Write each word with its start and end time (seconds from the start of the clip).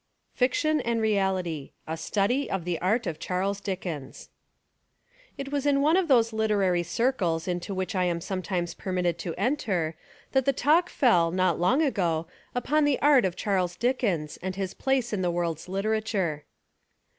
—Fiction 0.41 0.81
and 0.81 0.99
Reality 0.99 1.73
A 1.85 1.95
Study 1.95 2.49
of 2.49 2.65
the 2.65 2.81
Art 2.81 3.05
of 3.05 3.19
Charles 3.19 3.61
Dickens 3.61 4.29
IT 5.37 5.51
was 5.51 5.67
in 5.67 5.79
one 5.79 5.95
of 5.95 6.07
those 6.07 6.33
literary 6.33 6.81
circles 6.81 7.47
into 7.47 7.71
which 7.75 7.93
I 7.93 8.05
am 8.05 8.19
sometimes 8.19 8.73
permitted 8.73 9.19
to 9.19 9.35
en 9.35 9.57
ter, 9.57 9.93
that 10.31 10.45
the 10.45 10.53
talk 10.53 10.89
fell 10.89 11.29
not 11.29 11.59
long 11.59 11.83
ago 11.83 12.25
upon 12.55 12.83
the 12.83 12.99
art 12.99 13.25
of 13.25 13.35
Charles 13.35 13.75
Dickens 13.75 14.37
and 14.41 14.55
his 14.55 14.73
place 14.73 15.13
in 15.13 15.21
the 15.21 15.29
world's 15.29 15.69
literature. 15.69 16.45